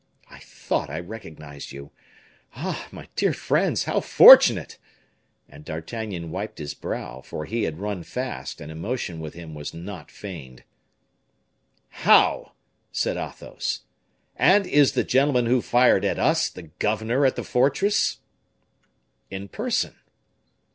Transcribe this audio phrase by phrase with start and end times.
[0.31, 1.91] I thought I recognized you.
[2.55, 2.87] Ah!
[2.91, 4.79] my dear friends, how fortunate!"
[5.47, 9.75] And D'Artagnan wiped his brow, for he had run fast, and emotion with him was
[9.75, 10.63] not feigned.
[11.89, 12.53] "How!"
[12.91, 13.81] said Athos.
[14.35, 18.21] "And is the gentleman who fired at us the governor of the fortress?"
[19.29, 19.93] "In person."